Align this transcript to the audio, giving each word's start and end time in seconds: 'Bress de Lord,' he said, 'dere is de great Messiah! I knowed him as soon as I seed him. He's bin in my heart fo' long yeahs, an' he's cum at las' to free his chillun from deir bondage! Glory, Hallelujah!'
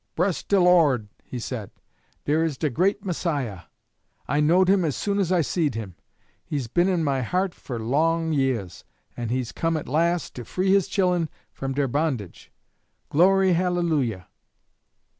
'Bress 0.15 0.41
de 0.41 0.59
Lord,' 0.59 1.09
he 1.23 1.37
said, 1.37 1.69
'dere 2.25 2.43
is 2.43 2.57
de 2.57 2.71
great 2.71 3.05
Messiah! 3.05 3.65
I 4.27 4.39
knowed 4.39 4.67
him 4.67 4.83
as 4.83 4.95
soon 4.95 5.19
as 5.19 5.31
I 5.31 5.41
seed 5.41 5.75
him. 5.75 5.93
He's 6.43 6.65
bin 6.67 6.89
in 6.89 7.03
my 7.03 7.21
heart 7.21 7.53
fo' 7.53 7.75
long 7.77 8.33
yeahs, 8.33 8.83
an' 9.15 9.29
he's 9.29 9.51
cum 9.51 9.77
at 9.77 9.87
las' 9.87 10.31
to 10.31 10.43
free 10.43 10.73
his 10.73 10.87
chillun 10.87 11.29
from 11.53 11.73
deir 11.75 11.87
bondage! 11.87 12.51
Glory, 13.09 13.53
Hallelujah!' 13.53 14.27